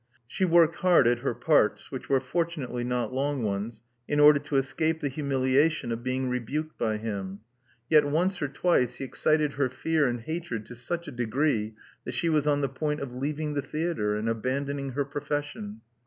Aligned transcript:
She 0.25 0.45
worked 0.45 0.77
hard 0.77 1.05
at 1.05 1.19
her 1.19 1.35
parts, 1.35 1.91
which 1.91 2.09
were 2.09 2.19
fortunately 2.19 2.83
not 2.83 3.13
long 3.13 3.43
ones, 3.43 3.83
in 4.07 4.19
order 4.19 4.39
to 4.39 4.55
escape 4.55 4.99
the 4.99 5.09
humiliation 5.09 5.91
of 5.91 6.01
being 6.01 6.27
rebuked 6.27 6.75
by 6.75 6.97
him. 6.97 7.41
Yet 7.87 8.05
once 8.05 8.41
or 8.41 8.47
twice 8.47 8.95
he 8.95 9.03
excited 9.03 9.53
her 9.53 9.69
fear 9.69 10.07
and 10.07 10.19
hatred 10.21 10.65
to 10.65 10.75
such 10.75 11.07
a 11.07 11.11
degree 11.11 11.75
that 12.03 12.15
she 12.15 12.29
was 12.29 12.47
on 12.47 12.61
the 12.61 12.67
point 12.67 12.99
of 12.99 13.13
leaving 13.13 13.53
the 13.53 13.61
theatre, 13.61 14.15
and 14.15 14.27
abandoning 14.27 14.93
her 14.93 15.05
profession. 15.05 15.81